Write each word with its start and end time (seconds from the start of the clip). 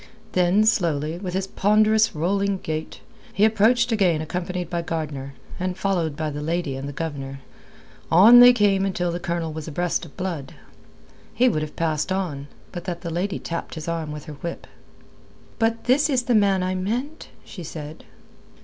Then 0.31 0.65
slowly, 0.65 1.19
with 1.19 1.35
his 1.35 1.45
ponderous, 1.45 2.15
rolling 2.15 2.57
gait, 2.63 3.01
he 3.33 3.45
approached 3.45 3.91
again 3.91 4.19
accompanied 4.19 4.67
by 4.67 4.81
Gardner, 4.81 5.35
and 5.59 5.77
followed 5.77 6.15
by 6.17 6.31
the 6.31 6.41
lady 6.41 6.75
and 6.75 6.89
the 6.89 6.91
Governor. 6.91 7.39
On 8.09 8.39
they 8.39 8.51
came 8.51 8.83
until 8.83 9.11
the 9.11 9.19
Colonel 9.19 9.53
was 9.53 9.67
abreast 9.67 10.03
of 10.03 10.17
Blood. 10.17 10.55
He 11.35 11.47
would 11.47 11.61
have 11.61 11.75
passed 11.75 12.11
on, 12.11 12.47
but 12.71 12.85
that 12.85 13.01
the 13.01 13.11
lady 13.11 13.37
tapped 13.37 13.75
his 13.75 13.87
arm 13.87 14.11
with 14.11 14.25
her 14.25 14.33
whip. 14.33 14.65
"But 15.59 15.83
this 15.83 16.09
is 16.09 16.23
the 16.23 16.33
man 16.33 16.63
I 16.63 16.73
meant," 16.73 17.27
she 17.45 17.63
said. 17.63 18.03